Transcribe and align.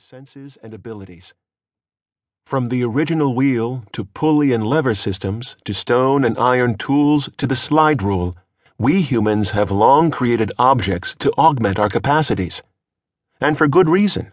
senses 0.00 0.56
and 0.62 0.72
abilities. 0.72 1.34
From 2.46 2.66
the 2.66 2.82
original 2.82 3.34
wheel 3.34 3.84
to 3.92 4.04
pulley 4.04 4.52
and 4.52 4.66
lever 4.66 4.94
systems 4.94 5.56
to 5.64 5.74
stone 5.74 6.24
and 6.24 6.38
iron 6.38 6.76
tools 6.78 7.28
to 7.36 7.46
the 7.46 7.54
slide 7.54 8.02
rule, 8.02 8.34
we 8.78 9.02
humans 9.02 9.50
have 9.50 9.70
long 9.70 10.10
created 10.10 10.52
objects 10.58 11.14
to 11.18 11.30
augment 11.32 11.78
our 11.78 11.90
capacities. 11.90 12.62
And 13.40 13.58
for 13.58 13.68
good 13.68 13.88
reason. 13.88 14.32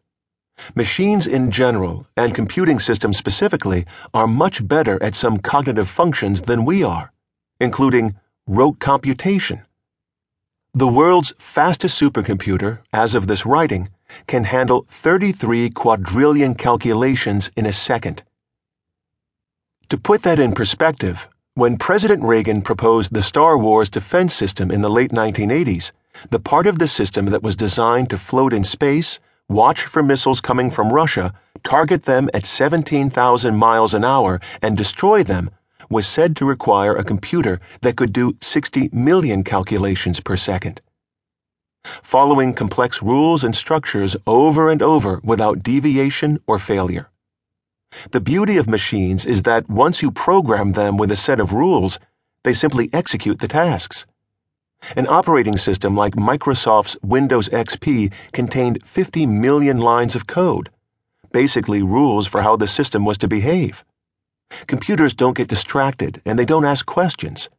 Machines 0.73 1.27
in 1.27 1.51
general, 1.51 2.07
and 2.15 2.33
computing 2.33 2.79
systems 2.79 3.17
specifically, 3.17 3.85
are 4.13 4.25
much 4.25 4.65
better 4.65 5.01
at 5.03 5.15
some 5.15 5.37
cognitive 5.37 5.89
functions 5.89 6.43
than 6.43 6.65
we 6.65 6.81
are, 6.83 7.11
including 7.59 8.15
rote 8.47 8.79
computation. 8.79 9.63
The 10.73 10.87
world's 10.87 11.33
fastest 11.39 11.99
supercomputer, 11.99 12.79
as 12.93 13.15
of 13.15 13.25
this 13.25 13.45
writing, 13.45 13.89
can 14.27 14.43
handle 14.43 14.85
33 14.89 15.71
quadrillion 15.71 16.53
calculations 16.53 17.49
in 17.55 17.65
a 17.65 17.73
second. 17.73 18.23
To 19.89 19.97
put 19.97 20.21
that 20.23 20.39
in 20.39 20.51
perspective, 20.51 21.27
when 21.55 21.77
President 21.77 22.23
Reagan 22.23 22.61
proposed 22.61 23.13
the 23.13 23.23
Star 23.23 23.57
Wars 23.57 23.89
defense 23.89 24.35
system 24.35 24.69
in 24.69 24.81
the 24.81 24.89
late 24.89 25.11
1980s, 25.11 25.91
the 26.29 26.39
part 26.39 26.67
of 26.67 26.77
the 26.77 26.87
system 26.87 27.25
that 27.27 27.41
was 27.41 27.55
designed 27.55 28.09
to 28.11 28.17
float 28.17 28.53
in 28.53 28.63
space, 28.63 29.19
watch 29.49 29.81
for 29.81 30.03
missiles 30.03 30.41
coming 30.41 30.69
from 30.69 30.93
Russia, 30.93 31.33
target 31.63 32.05
them 32.05 32.29
at 32.33 32.45
17,000 32.45 33.55
miles 33.55 33.93
an 33.93 34.05
hour, 34.05 34.39
and 34.61 34.77
destroy 34.77 35.23
them 35.23 35.49
was 35.89 36.07
said 36.07 36.35
to 36.35 36.45
require 36.45 36.95
a 36.95 37.03
computer 37.03 37.59
that 37.81 37.95
could 37.95 38.13
do 38.13 38.37
60 38.41 38.89
million 38.91 39.43
calculations 39.43 40.19
per 40.19 40.37
second. 40.37 40.81
Following 42.03 42.53
complex 42.53 43.01
rules 43.01 43.43
and 43.43 43.55
structures 43.55 44.15
over 44.25 44.69
and 44.69 44.81
over 44.81 45.21
without 45.23 45.63
deviation 45.63 46.39
or 46.45 46.59
failure. 46.59 47.09
The 48.11 48.19
beauty 48.19 48.57
of 48.57 48.67
machines 48.67 49.25
is 49.25 49.43
that 49.43 49.69
once 49.69 50.01
you 50.01 50.11
program 50.11 50.73
them 50.73 50.97
with 50.97 51.11
a 51.11 51.15
set 51.15 51.39
of 51.39 51.53
rules, 51.53 51.99
they 52.43 52.53
simply 52.53 52.89
execute 52.91 53.39
the 53.39 53.47
tasks. 53.47 54.05
An 54.95 55.07
operating 55.07 55.57
system 55.57 55.95
like 55.95 56.15
Microsoft's 56.15 56.97
Windows 57.01 57.49
XP 57.49 58.13
contained 58.31 58.83
50 58.83 59.25
million 59.25 59.79
lines 59.79 60.15
of 60.15 60.27
code, 60.27 60.69
basically 61.31 61.81
rules 61.81 62.27
for 62.27 62.41
how 62.41 62.55
the 62.55 62.67
system 62.67 63.05
was 63.05 63.17
to 63.19 63.27
behave. 63.27 63.83
Computers 64.67 65.13
don't 65.13 65.37
get 65.37 65.47
distracted 65.47 66.21
and 66.25 66.37
they 66.37 66.45
don't 66.45 66.65
ask 66.65 66.85
questions. 66.85 67.49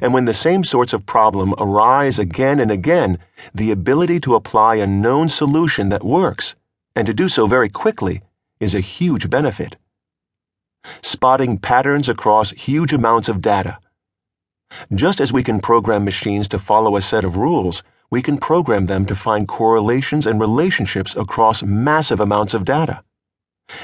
And 0.00 0.14
when 0.14 0.24
the 0.24 0.34
same 0.34 0.62
sorts 0.64 0.92
of 0.92 1.06
problem 1.06 1.54
arise 1.58 2.18
again 2.18 2.60
and 2.60 2.70
again, 2.70 3.18
the 3.54 3.70
ability 3.70 4.20
to 4.20 4.34
apply 4.34 4.76
a 4.76 4.86
known 4.86 5.28
solution 5.28 5.88
that 5.88 6.04
works, 6.04 6.54
and 6.94 7.06
to 7.06 7.14
do 7.14 7.28
so 7.28 7.46
very 7.46 7.68
quickly, 7.68 8.22
is 8.60 8.74
a 8.74 8.80
huge 8.80 9.28
benefit. 9.28 9.76
Spotting 11.02 11.58
patterns 11.58 12.08
across 12.08 12.52
huge 12.52 12.92
amounts 12.92 13.28
of 13.28 13.40
data. 13.42 13.78
Just 14.94 15.20
as 15.20 15.32
we 15.32 15.42
can 15.42 15.60
program 15.60 16.04
machines 16.04 16.46
to 16.48 16.58
follow 16.58 16.96
a 16.96 17.02
set 17.02 17.24
of 17.24 17.36
rules, 17.36 17.82
we 18.10 18.22
can 18.22 18.38
program 18.38 18.86
them 18.86 19.06
to 19.06 19.14
find 19.14 19.48
correlations 19.48 20.26
and 20.26 20.40
relationships 20.40 21.16
across 21.16 21.62
massive 21.62 22.20
amounts 22.20 22.54
of 22.54 22.64
data. 22.64 23.02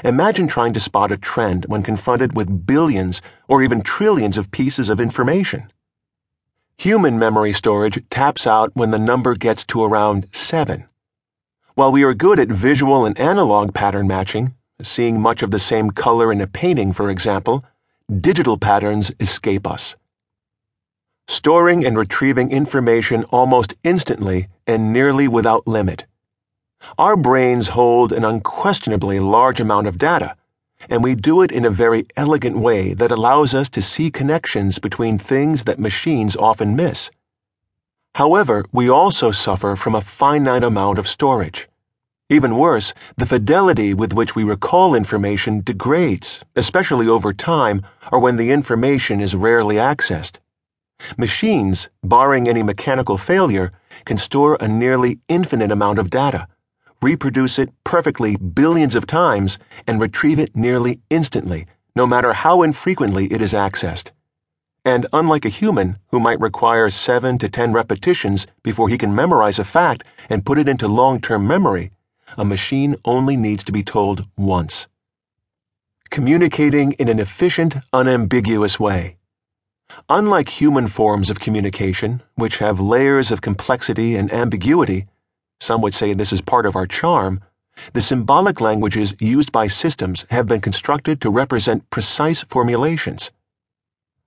Imagine 0.03 0.47
trying 0.47 0.73
to 0.73 0.79
spot 0.79 1.11
a 1.11 1.17
trend 1.17 1.65
when 1.65 1.83
confronted 1.83 2.35
with 2.35 2.65
billions 2.65 3.21
or 3.47 3.63
even 3.63 3.81
trillions 3.81 4.37
of 4.37 4.51
pieces 4.51 4.89
of 4.89 4.99
information. 4.99 5.71
Human 6.77 7.17
memory 7.17 7.53
storage 7.53 8.07
taps 8.09 8.45
out 8.45 8.75
when 8.75 8.91
the 8.91 8.99
number 8.99 9.35
gets 9.35 9.63
to 9.65 9.83
around 9.83 10.27
7. 10.31 10.85
While 11.75 11.91
we 11.91 12.03
are 12.03 12.13
good 12.13 12.39
at 12.39 12.49
visual 12.49 13.05
and 13.05 13.19
analog 13.19 13.73
pattern 13.73 14.07
matching, 14.07 14.55
seeing 14.81 15.21
much 15.21 15.43
of 15.43 15.51
the 15.51 15.59
same 15.59 15.91
color 15.91 16.31
in 16.31 16.41
a 16.41 16.47
painting, 16.47 16.91
for 16.91 17.09
example, 17.09 17.63
digital 18.19 18.57
patterns 18.57 19.11
escape 19.19 19.67
us. 19.67 19.95
Storing 21.27 21.85
and 21.85 21.97
retrieving 21.97 22.51
information 22.51 23.25
almost 23.25 23.75
instantly 23.83 24.47
and 24.65 24.91
nearly 24.91 25.27
without 25.27 25.67
limit. 25.67 26.05
Our 26.99 27.15
brains 27.15 27.67
hold 27.67 28.11
an 28.11 28.25
unquestionably 28.25 29.19
large 29.19 29.59
amount 29.59 29.85
of 29.85 29.99
data, 29.99 30.35
and 30.89 31.03
we 31.03 31.13
do 31.13 31.43
it 31.43 31.51
in 31.51 31.63
a 31.63 31.69
very 31.69 32.07
elegant 32.15 32.57
way 32.57 32.95
that 32.95 33.11
allows 33.11 33.53
us 33.53 33.69
to 33.69 33.83
see 33.83 34.09
connections 34.09 34.79
between 34.79 35.19
things 35.19 35.65
that 35.65 35.77
machines 35.77 36.35
often 36.35 36.75
miss. 36.75 37.11
However, 38.15 38.65
we 38.71 38.89
also 38.89 39.29
suffer 39.29 39.75
from 39.75 39.93
a 39.93 40.01
finite 40.01 40.63
amount 40.63 40.97
of 40.97 41.07
storage. 41.07 41.69
Even 42.29 42.57
worse, 42.57 42.95
the 43.15 43.27
fidelity 43.27 43.93
with 43.93 44.13
which 44.13 44.35
we 44.35 44.43
recall 44.43 44.95
information 44.95 45.61
degrades, 45.61 46.43
especially 46.55 47.07
over 47.07 47.31
time 47.31 47.85
or 48.11 48.19
when 48.19 48.37
the 48.37 48.49
information 48.49 49.21
is 49.21 49.35
rarely 49.35 49.75
accessed. 49.75 50.37
Machines, 51.15 51.89
barring 52.03 52.47
any 52.47 52.63
mechanical 52.63 53.19
failure, 53.19 53.71
can 54.03 54.17
store 54.17 54.57
a 54.59 54.67
nearly 54.67 55.19
infinite 55.27 55.71
amount 55.71 55.99
of 55.99 56.09
data 56.09 56.47
reproduce 57.07 57.57
it 57.57 57.69
perfectly 57.85 58.35
billions 58.35 58.93
of 58.93 59.07
times, 59.07 59.57
and 59.87 60.01
retrieve 60.01 60.39
it 60.39 60.53
nearly 60.53 60.99
instantly, 61.09 61.65
no 61.95 62.05
matter 62.05 62.33
how 62.33 62.63
infrequently 62.63 63.31
it 63.31 63.41
is 63.41 63.53
accessed. 63.53 64.09
And 64.83 65.05
unlike 65.13 65.45
a 65.45 65.57
human, 65.61 65.99
who 66.09 66.19
might 66.19 66.41
require 66.41 66.89
7 66.89 67.37
to 67.37 67.47
10 67.47 67.71
repetitions 67.71 68.45
before 68.61 68.89
he 68.89 68.97
can 68.97 69.15
memorize 69.15 69.57
a 69.57 69.63
fact 69.63 70.03
and 70.29 70.45
put 70.45 70.59
it 70.59 70.67
into 70.67 70.89
long 70.89 71.21
term 71.21 71.47
memory, 71.47 71.91
a 72.37 72.43
machine 72.43 72.97
only 73.05 73.37
needs 73.37 73.63
to 73.63 73.71
be 73.71 73.83
told 73.83 74.27
once. 74.35 74.87
Communicating 76.09 76.91
in 76.99 77.07
an 77.07 77.19
efficient, 77.19 77.75
unambiguous 77.93 78.81
way. 78.81 79.15
Unlike 80.09 80.49
human 80.49 80.87
forms 80.87 81.29
of 81.29 81.39
communication, 81.39 82.21
which 82.35 82.57
have 82.57 82.81
layers 82.81 83.31
of 83.31 83.39
complexity 83.39 84.17
and 84.17 84.29
ambiguity, 84.33 85.05
some 85.59 85.81
would 85.81 85.93
say 85.93 86.13
this 86.13 86.31
is 86.31 86.41
part 86.41 86.65
of 86.65 86.75
our 86.75 86.85
charm. 86.85 87.41
The 87.93 88.01
symbolic 88.01 88.61
languages 88.61 89.15
used 89.19 89.51
by 89.51 89.67
systems 89.67 90.25
have 90.29 90.47
been 90.47 90.61
constructed 90.61 91.21
to 91.21 91.29
represent 91.29 91.89
precise 91.89 92.41
formulations. 92.41 93.31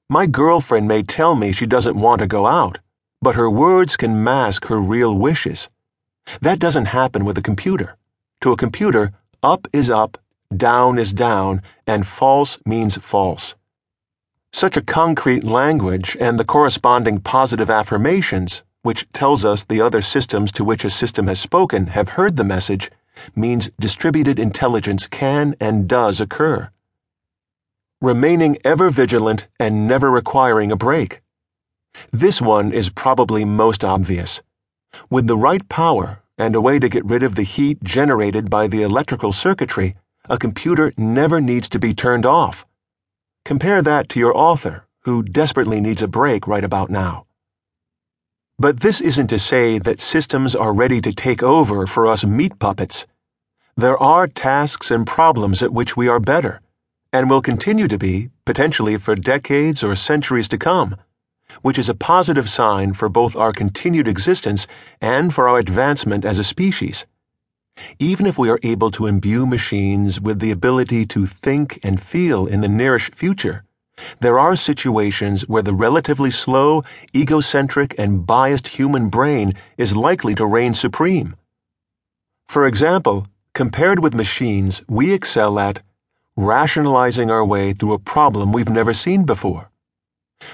My 0.09 0.27
girlfriend 0.27 0.89
may 0.89 1.03
tell 1.03 1.37
me 1.37 1.53
she 1.53 1.67
doesn't 1.67 1.97
want 1.97 2.21
to 2.21 2.27
go 2.27 2.47
out, 2.47 2.79
but 3.23 3.37
her 3.37 3.51
words 3.51 3.97
can 3.97 4.25
mask 4.25 4.67
her 4.67 4.81
real 4.81 5.15
wishes. 5.15 5.69
That 6.41 6.59
doesn't 6.59 6.87
happen 6.87 7.25
with 7.25 7.39
a 7.39 7.43
computer. 7.43 7.97
To 8.41 8.53
a 8.53 8.57
computer, 8.57 9.13
up 9.43 9.69
is 9.73 9.91
up, 9.91 10.19
down 10.57 10.99
is 10.99 11.13
down, 11.13 11.63
and 11.87 12.07
false 12.07 12.59
means 12.67 12.97
false. 12.97 13.55
Such 14.53 14.77
a 14.77 14.83
concrete 14.83 15.45
language 15.45 16.17
and 16.19 16.39
the 16.39 16.45
corresponding 16.45 17.21
positive 17.21 17.71
affirmations 17.71 18.63
which 18.83 19.09
tells 19.13 19.45
us 19.45 19.65
the 19.65 19.81
other 19.81 20.01
systems 20.01 20.51
to 20.53 20.65
which 20.65 20.85
a 20.85 20.91
system 20.91 21.27
has 21.27 21.39
spoken 21.39 21.89
have 21.89 22.11
heard 22.11 22.37
the 22.37 22.45
message, 22.45 22.91
means 23.35 23.71
distributed 23.79 24.39
intelligence 24.39 25.07
can 25.07 25.55
and 25.61 25.89
does 25.89 26.21
occur. 26.21 26.71
Remaining 28.01 28.57
ever 28.65 28.89
vigilant 28.89 29.47
and 29.59 29.87
never 29.87 30.11
requiring 30.11 30.73
a 30.73 30.77
break. 30.77 31.21
This 32.11 32.41
one 32.41 32.73
is 32.73 32.89
probably 32.89 33.45
most 33.45 33.85
obvious. 33.85 34.41
With 35.11 35.27
the 35.27 35.37
right 35.37 35.69
power 35.69 36.23
and 36.39 36.55
a 36.55 36.61
way 36.61 36.79
to 36.79 36.89
get 36.89 37.05
rid 37.05 37.23
of 37.23 37.35
the 37.35 37.43
heat 37.43 37.83
generated 37.83 38.49
by 38.49 38.67
the 38.67 38.83
electrical 38.83 39.33
circuitry, 39.33 39.97
a 40.29 40.39
computer 40.39 40.93
never 40.97 41.41
needs 41.41 41.69
to 41.69 41.79
be 41.79 41.93
turned 41.93 42.25
off. 42.25 42.65
Compare 43.45 43.83
that 43.83 44.09
to 44.11 44.19
your 44.19 44.37
author, 44.37 44.87
who 45.01 45.23
desperately 45.23 45.81
needs 45.81 46.03
a 46.03 46.09
break 46.09 46.47
right 46.47 46.65
about 46.65 46.89
now. 46.89 47.27
But 48.61 48.81
this 48.81 49.01
isn't 49.01 49.29
to 49.29 49.39
say 49.39 49.79
that 49.79 50.03
systems 50.03 50.55
are 50.55 50.75
ready 50.75 51.01
to 51.01 51.15
take 51.15 51.43
over 51.43 51.87
for 51.87 52.07
us 52.07 52.27
meat 52.27 52.59
puppets. 52.59 53.07
There 53.75 53.97
are 53.97 54.27
tasks 54.27 54.91
and 54.91 55.07
problems 55.07 55.63
at 55.63 55.73
which 55.73 55.97
we 55.97 56.09
are 56.09 56.21
better, 56.21 56.61
and 57.11 57.31
will 57.31 57.41
continue 57.41 57.89
to 57.89 57.97
be, 57.97 58.29
potentially 58.45 58.99
for 58.99 59.15
decades 59.15 59.83
or 59.83 59.97
centuries 59.97 60.47
to 60.49 60.59
come, 60.59 60.97
which 61.63 61.79
is 61.79 61.89
a 61.89 61.95
positive 61.95 62.51
sign 62.51 62.93
for 62.93 63.09
both 63.09 63.35
our 63.35 63.55
continued 63.55 64.07
existence 64.07 64.67
and 65.01 65.33
for 65.33 65.49
our 65.49 65.59
advancement 65.59 66.27
as 66.27 66.39
a 66.39 66.45
species. 66.45 67.07
Even 67.99 68.27
if 68.27 68.37
we 68.37 68.51
are 68.51 68.61
able 68.63 68.91
to 68.91 69.07
imbue 69.07 69.47
machines 69.47 70.21
with 70.21 70.39
the 70.39 70.51
ability 70.51 71.07
to 71.07 71.25
think 71.25 71.81
and 71.83 71.99
feel 71.99 72.47
in 72.47 72.61
the 72.61 72.69
nearish 72.69 73.15
future, 73.15 73.65
there 74.21 74.39
are 74.39 74.57
situations 74.57 75.49
where 75.49 75.63
the 75.63 75.75
relatively 75.75 76.31
slow, 76.31 76.83
egocentric, 77.15 77.95
and 77.99 78.27
biased 78.27 78.69
human 78.69 79.09
brain 79.09 79.53
is 79.77 79.97
likely 79.97 80.35
to 80.35 80.47
reign 80.47 80.75
supreme. 80.75 81.35
For 82.49 82.67
example, 82.67 83.27
compared 83.55 84.01
with 84.01 84.15
machines, 84.15 84.83
we 84.89 85.13
excel 85.13 85.59
at 85.59 85.83
rationalizing 86.37 87.31
our 87.31 87.45
way 87.45 87.73
through 87.73 87.93
a 87.93 87.99
problem 87.99 88.53
we've 88.53 88.69
never 88.69 88.95
seen 88.95 89.25
before. 89.25 89.71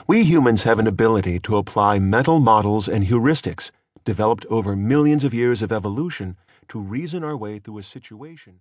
We 0.06 0.24
humans 0.24 0.64
have 0.64 0.78
an 0.78 0.86
ability 0.86 1.38
to 1.40 1.56
apply 1.56 1.98
mental 1.98 2.40
models 2.40 2.88
and 2.88 3.06
heuristics 3.06 3.70
developed 4.04 4.46
over 4.46 4.76
millions 4.76 5.24
of 5.24 5.34
years 5.34 5.62
of 5.62 5.72
evolution 5.72 6.36
to 6.68 6.80
reason 6.80 7.22
our 7.22 7.36
way 7.36 7.58
through 7.58 7.78
a 7.78 7.82
situation. 7.82 8.54